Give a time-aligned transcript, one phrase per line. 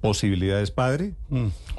[0.00, 1.14] ¿Posibilidades, padre?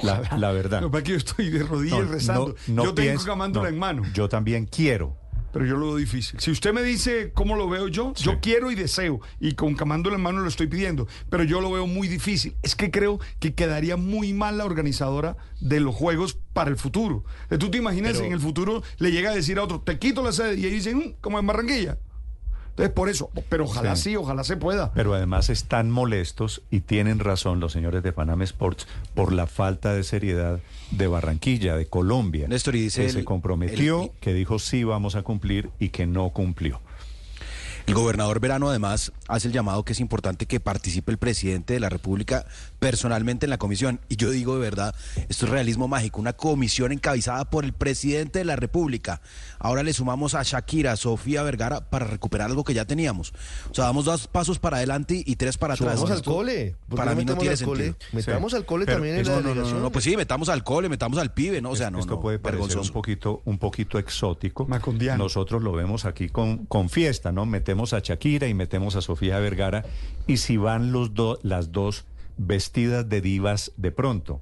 [0.03, 0.81] La, la verdad.
[0.83, 2.55] Pasa es que yo estoy de rodillas No, rezando.
[2.67, 4.03] no- no yo tengo camándola no, en mano.
[4.13, 5.17] Yo también quiero.
[5.53, 6.39] Pero yo lo veo difícil.
[6.39, 9.19] Si usted me dice cómo lo veo yo, yo quiero y deseo.
[9.39, 11.07] Y con camándola en mano lo estoy pidiendo.
[11.29, 12.55] Pero yo lo veo muy difícil.
[12.61, 17.25] Es que creo que quedaría muy mal la organizadora de los juegos para el futuro.
[17.49, 19.99] Eh, ¿Tú te imaginas si en el futuro le llega a decir a otro, te
[19.99, 20.55] quito la sede?
[20.57, 21.97] Y ahí dicen, "Mm, como en Barranquilla.
[22.71, 23.29] Entonces, por eso.
[23.49, 24.11] Pero ojalá Sí.
[24.11, 24.91] sí, ojalá se pueda.
[24.93, 29.93] Pero además están molestos y tienen razón los señores de Panam Sports por la falta
[29.93, 30.59] de seriedad
[30.91, 32.47] de Barranquilla, de Colombia.
[32.47, 35.89] Néstor, y dice que el- se comprometió, el- que dijo sí vamos a cumplir y
[35.89, 36.79] que no cumplió.
[37.87, 41.79] El gobernador Verano además hace el llamado que es importante que participe el presidente de
[41.79, 42.45] la República
[42.79, 43.99] personalmente en la comisión.
[44.07, 44.95] Y yo digo de verdad,
[45.29, 49.21] esto es realismo mágico, una comisión encabezada por el presidente de la República.
[49.59, 53.33] Ahora le sumamos a Shakira, a Sofía Vergara para recuperar algo que ya teníamos.
[53.69, 55.95] O sea, damos dos pasos para adelante y tres para atrás.
[55.99, 56.75] Subamos al cole.
[56.87, 57.95] ¿Por qué Para mí no tiene sentido.
[58.13, 58.57] Metamos Sí.
[58.57, 59.81] al cole Pero también en la No, no, no, delegación.
[59.81, 61.71] no, pues sí, metamos al cole, metamos al pibe, ¿no?
[61.71, 64.65] O sea, no, Esto no, puede parecer un poquito, un poquito exótico.
[64.65, 65.23] Macondiano.
[65.23, 67.45] Nosotros lo vemos aquí con, con fiesta, ¿no?
[67.71, 69.85] Metemos a Shakira y metemos a Sofía Vergara.
[70.27, 72.03] Y si van los las dos
[72.35, 74.41] vestidas de divas de pronto.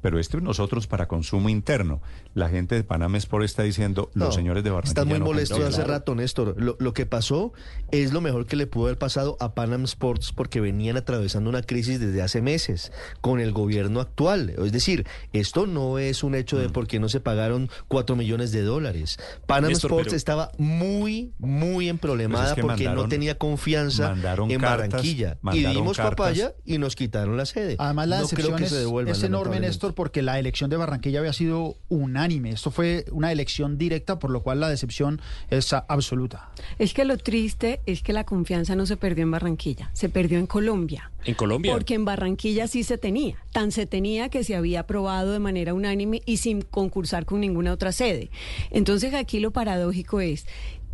[0.00, 2.00] Pero esto es nosotros para consumo interno.
[2.34, 5.60] La gente de Panamá Sport está diciendo, los señores de Barranquilla Están muy no molestos
[5.60, 6.54] hace rato, Néstor.
[6.56, 7.52] Lo, lo que pasó
[7.90, 11.62] es lo mejor que le pudo haber pasado a Panam Sports porque venían atravesando una
[11.62, 14.50] crisis desde hace meses con el gobierno actual.
[14.50, 16.60] Es decir, esto no es un hecho Mm.
[16.60, 19.18] de por qué no se pagaron cuatro millones de dólares.
[19.46, 24.10] Panam Néstor, Sports pero- estaba muy, muy emproblemada Pues es que porque no tenía confianza
[24.10, 25.38] mandaron en cartas, Barranquilla.
[25.52, 26.14] Y dimos cartas.
[26.16, 27.76] papaya y nos quitaron la sede.
[27.78, 29.68] Además, la no creo que es, se devuelvan, es enorme, lamentablemente.
[29.88, 32.50] Néstor, porque la elección de Barranquilla había sido unánime.
[32.50, 36.50] Esto fue una elección directa, por lo cual la decepción es absoluta.
[36.78, 40.38] Es que lo triste es que la confianza no se perdió en Barranquilla, se perdió
[40.38, 41.10] en Colombia.
[41.24, 41.72] En Colombia.
[41.72, 43.36] Porque en Barranquilla sí se tenía.
[43.52, 47.72] Tan se tenía que se había aprobado de manera unánime y sin concursar con ninguna
[47.72, 48.30] otra sede.
[48.70, 50.46] Entonces aquí lo paradójico es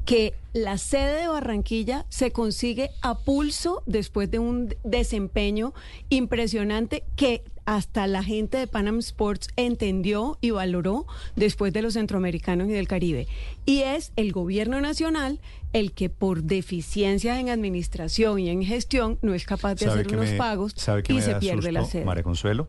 [0.04, 5.72] que la sede de Barranquilla se consigue a pulso después de un desempeño
[6.10, 12.68] impresionante que hasta la gente de Panam Sports entendió y valoró después de los centroamericanos
[12.68, 13.26] y del Caribe.
[13.64, 15.40] Y es el gobierno nacional
[15.72, 20.16] el que por deficiencias en administración y en gestión no es capaz de ¿Sabe hacer
[20.16, 20.74] unos me- pagos
[21.08, 22.04] y se pierde la susto, sede.
[22.04, 22.68] María Consuelo,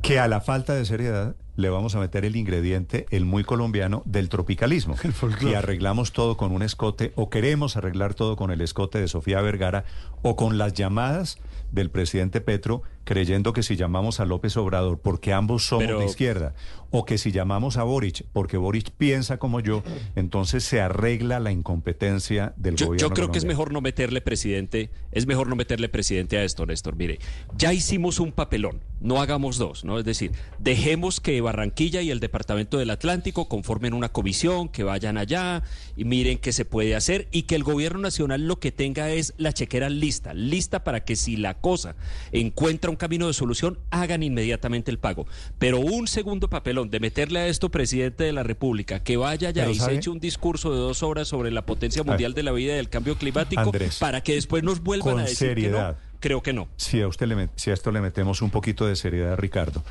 [0.00, 4.02] que a la falta de seriedad le vamos a meter el ingrediente, el muy colombiano,
[4.06, 4.96] del tropicalismo.
[5.42, 9.42] Y arreglamos todo con un escote, o queremos arreglar todo con el escote de Sofía
[9.42, 9.84] Vergara,
[10.22, 11.38] o con las llamadas
[11.70, 16.06] del presidente Petro, creyendo que si llamamos a López Obrador, porque ambos somos Pero- de
[16.06, 16.54] izquierda,
[16.90, 19.82] o que si llamamos a Boric, porque Boric piensa como yo,
[20.14, 24.20] entonces se arregla la incompetencia del Yo, gobierno yo creo que es mejor no meterle
[24.20, 26.96] presidente, es mejor no meterle presidente a esto, Néstor.
[26.96, 27.18] Mire,
[27.56, 29.98] ya hicimos un papelón, no hagamos dos, ¿no?
[29.98, 35.16] Es decir, dejemos que Barranquilla y el Departamento del Atlántico conformen una comisión, que vayan
[35.16, 35.62] allá
[35.96, 39.32] y miren qué se puede hacer y que el gobierno nacional lo que tenga es
[39.38, 41.96] la chequera lista, lista para que si la cosa
[42.32, 45.26] encuentra un camino de solución, hagan inmediatamente el pago.
[45.58, 49.64] Pero un segundo papelón de meterle a esto presidente de la República, que vaya allá
[49.64, 52.52] Pero y se eche un discurso de dos horas sobre la potencia mundial de la
[52.52, 55.96] vida y del cambio climático Andrés, para que después nos vuelvan con a decir seriedad.
[55.96, 56.12] que no.
[56.20, 56.68] Creo que no.
[56.76, 59.82] Si a usted le si a esto le metemos un poquito de seriedad, Ricardo.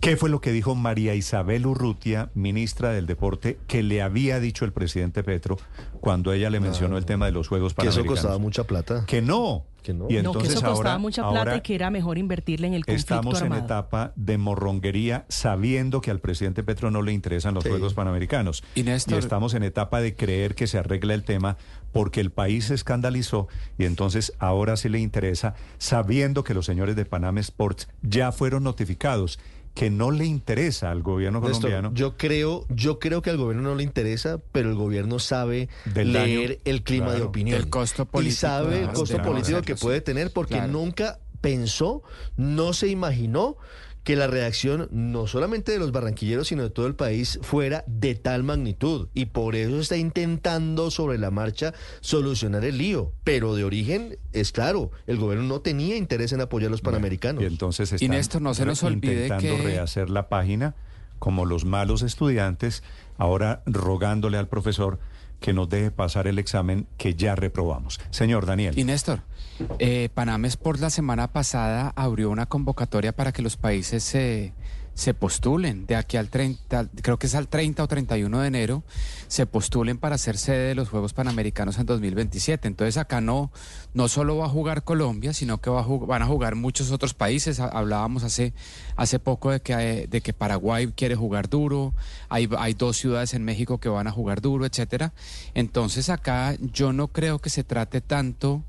[0.00, 4.64] ¿Qué fue lo que dijo María Isabel Urrutia, ministra del Deporte, que le había dicho
[4.64, 5.56] el presidente Petro
[6.00, 8.20] cuando ella le mencionó el tema de los Juegos Que eso Panamericanos?
[8.20, 9.04] costaba mucha plata.
[9.06, 9.64] Que no.
[9.82, 10.06] Que no.
[10.08, 12.16] Y No, no, que entonces eso costaba ahora, mucha plata ahora y que era mejor
[12.18, 17.02] invertirle en el conflicto estamos en etapa de morronguería sabiendo que al presidente Petro no
[17.02, 17.70] le interesan los Sí.
[17.70, 18.62] Juegos Panamericanos.
[18.76, 21.56] Y Néstor- estamos en etapa de creer que se arregla el tema
[21.92, 23.48] porque el país se escandalizó
[23.78, 28.62] y entonces ahora sí le interesa, sabiendo que los señores de Panama Sports ya fueron
[28.64, 29.38] notificados
[29.74, 31.90] que no le interesa al gobierno Néstor, colombiano.
[31.94, 36.12] yo creo, yo creo que al gobierno no le interesa, pero el gobierno sabe Del
[36.12, 37.58] leer daño, el clima de opinión.
[37.60, 40.72] del costo y político, sabe el costo político que puede tener, porque Claro.
[40.72, 42.02] nunca pensó,
[42.36, 43.56] no se imaginó
[44.04, 48.14] que la reacción no solamente de los barranquilleros, sino de todo el país fuera de
[48.14, 49.08] tal magnitud.
[49.12, 53.12] Y por eso está intentando sobre la marcha solucionar el lío.
[53.24, 57.42] Pero de origen, es claro, el gobierno no tenía interés en apoyar a los panamericanos.
[57.42, 60.74] Y entonces están Y Néstor, no se nos olvide intentando que- rehacer la página
[61.18, 62.82] como los malos estudiantes,
[63.18, 64.98] ahora rogándole al profesor
[65.40, 68.00] que nos deje pasar el examen que ya reprobamos.
[68.10, 68.78] Señor Daniel.
[68.78, 69.20] Y Néstor,
[69.78, 74.52] eh, Panam Sport la semana pasada abrió una convocatoria para que los países se,
[74.98, 78.82] se postulen de aquí al 30, creo que es al 30 o 31 de enero,
[79.28, 82.66] se postulen para ser sede de los Juegos Panamericanos en 2027.
[82.66, 83.52] Entonces acá no,
[83.94, 87.14] no solo va a jugar Colombia, sino que va a van a jugar muchos otros
[87.14, 87.60] países.
[87.60, 88.54] Hablábamos hace,
[88.96, 91.94] hace poco de que, de que Paraguay quiere jugar duro,
[92.28, 95.12] hay, hay dos ciudades en México que van a jugar duro, etcétera.
[95.54, 98.64] Entonces acá yo no creo que se trate tanto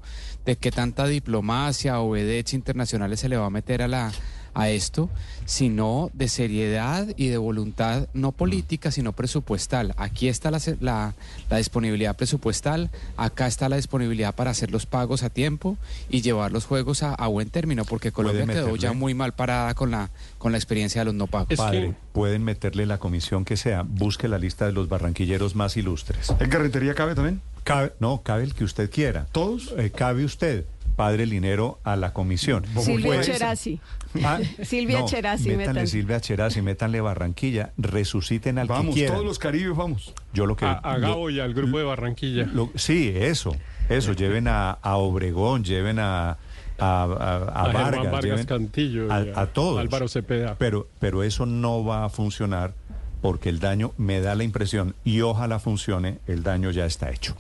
[0.46, 4.12] de que tanta diplomacia o vedettes internacionales se le va a meter a la
[4.54, 5.10] a esto,
[5.46, 9.94] sino de seriedad y de voluntad no política, sino presupuestal.
[9.98, 15.30] Aquí está la, la, disponibilidad presupuestal, acá está la disponibilidad para hacer los pagos a
[15.30, 15.78] tiempo
[16.10, 19.92] y llevar los juegos a, buen término, porque Colombia quedó ya muy mal parada con
[19.92, 21.58] la, con la experiencia de los no pagos.
[21.58, 26.34] Padre, pueden meterle la comisión que sea, busque la lista de los barranquilleros más ilustres.
[26.40, 27.42] ¿En carretería cabe también?
[27.64, 29.28] Cabe, no, cabe el que usted quiera.
[29.32, 29.74] ¿Todos?
[29.78, 30.66] Eh, cabe usted
[31.00, 32.66] padre Linero a la comisión.
[32.82, 33.80] Silvia Cherasi.
[34.22, 35.56] Ah, Silvia Cherasi.
[35.56, 40.14] Métanle Silvia Cherasi, métanle Barranquilla, resuciten al vamos, que Vamos, todos los caribes vamos.
[40.34, 42.50] Yo lo que, a, Gabo y al grupo de Barranquilla.
[42.76, 43.56] sí, eso,
[43.88, 46.38] eso, lleven a, Obregón, lleven a...
[46.82, 49.80] A, a, Vargas, Cantillo, a, todos.
[49.80, 50.56] Álvaro Cepeda.
[50.58, 52.74] Pero, pero eso no va a funcionar
[53.22, 57.36] porque el daño me da la impresión y ojalá funcione, el daño ya está hecho.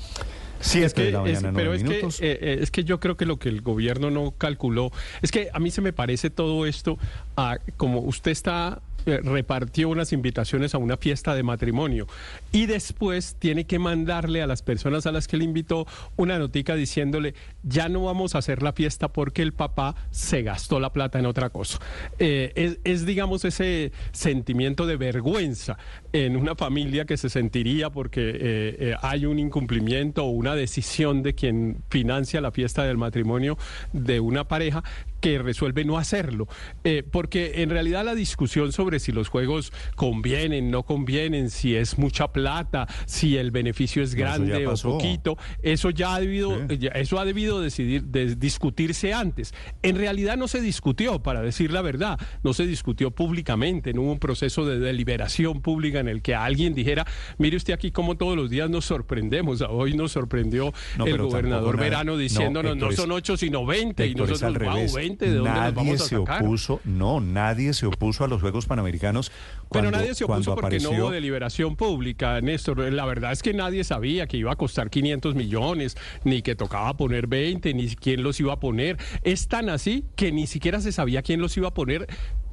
[0.60, 1.18] Sí, es que,
[1.54, 4.32] pero es que, eh, eh, es que yo creo que lo que el gobierno no
[4.38, 4.92] calculó,
[5.22, 6.98] es que a mí se me parece todo esto
[7.38, 12.07] a como usted está repartió unas invitaciones a una fiesta de matrimonio
[12.51, 16.75] y después tiene que mandarle a las personas a las que le invitó una notica
[16.75, 21.19] diciéndole ya no vamos a hacer la fiesta porque el papá se gastó la plata
[21.19, 21.80] en otra cosa.
[22.18, 25.78] Eh, es, digamos ese sentimiento de vergüenza
[26.13, 31.34] en una familia que se sentiría porque eh, hay un incumplimiento o una decisión de
[31.34, 33.57] quien financia la fiesta del matrimonio
[33.94, 34.84] de una pareja
[35.19, 36.48] que resuelve no hacerlo.
[36.83, 41.98] Eh, porque en realidad la discusión sobre si los juegos convienen, no convienen, si es
[41.98, 46.57] mucha plata, si el beneficio es grande o poquito, eso ya ha debido,
[46.94, 49.54] eso ha debido decidir, discutirse antes.
[49.81, 54.12] En realidad no se discutió, para decir la verdad, no se discutió públicamente, no hubo
[54.13, 57.06] un proceso de deliberación pública en el que alguien dijera,
[57.38, 60.74] mire usted aquí como todos los días nos sorprendemos, hoy nos sorprendió
[61.06, 66.18] el gobernador Verano diciéndonos no, son ocho sino veinte y nosotros, wow, 20 nadie se
[66.18, 69.32] opuso, no, nadie se opuso a los Juegos Panamericanos.
[69.72, 72.80] Pero nadie se opuso porque no hubo deliberación pública, Néstor.
[72.92, 76.96] La verdad es que nadie sabía que iba a costar 500 millones, ni que tocaba
[76.98, 78.98] poner 20, ni quién los iba a poner.
[79.24, 82.08] Es tan así que ni siquiera se sabía quién los iba a poner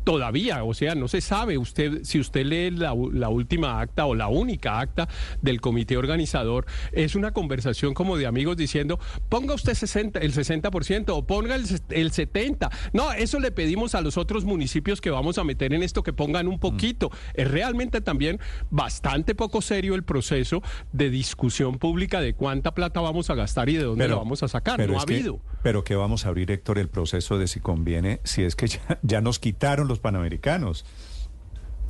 [0.06, 1.58] todavía, o sea, no se sabe.
[1.58, 5.08] Usted, si usted lee la, última acta o la única acta
[5.42, 11.06] del comité organizador, es una conversación como de amigos diciendo, ponga usted 60, el 60%
[11.08, 12.70] o ponga el, el 70%.
[12.92, 16.12] No, eso le pedimos a los otros municipios que vamos a meter en esto que
[16.12, 17.10] pongan un poquito.
[17.34, 18.38] Es realmente también
[18.70, 20.62] bastante poco serio el proceso
[20.92, 24.48] de discusión pública de cuánta plata vamos a gastar y de dónde lo vamos a
[24.48, 24.78] sacar.
[24.88, 25.40] no ha habido.
[25.64, 29.00] pero que vamos a abrir, Héctor, el proceso de si conviene, si es que ya,
[29.02, 30.84] ya nos quitaron los panamericanos.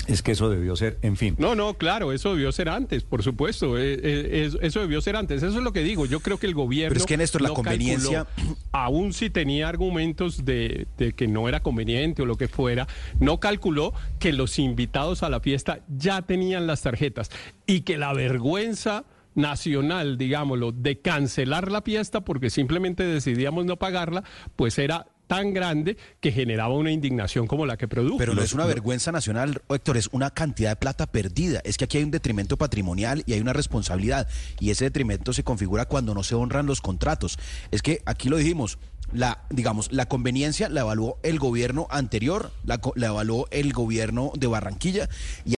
[0.06, 1.34] Es que eso debió ser, en fin.
[1.38, 3.76] No, no, claro, eso debió ser antes, por supuesto.
[3.76, 5.42] Eh, eh, eso debió ser antes.
[5.42, 6.06] Eso es lo que digo.
[6.06, 6.90] Yo creo que el gobierno.
[6.90, 8.26] Pero es que Néstor, la conveniencia.
[8.72, 12.86] aún si tenía argumentos de, de, que no era conveniente o lo que fuera,
[13.18, 17.30] no calculó que los invitados a la fiesta ya tenían las tarjetas
[17.66, 19.04] y que la vergüenza
[19.34, 24.24] nacional, digámoslo, de cancelar la fiesta porque simplemente decidíamos no pagarla,
[24.56, 28.18] pues era tan grande que generaba una indignación como la que produjo.
[28.18, 31.60] Pero no es una vergüenza nacional, Héctor, es una cantidad de plata perdida.
[31.64, 34.28] Es que aquí hay un detrimento patrimonial y hay una responsabilidad.
[34.60, 37.38] Y ese detrimento se configura cuando no se honran los contratos.
[37.70, 38.78] Es que aquí lo dijimos,
[39.12, 44.46] la, digamos, la conveniencia la evaluó el gobierno anterior, la, la evaluó el gobierno de
[44.48, 45.08] Barranquilla.
[45.44, 45.54] Y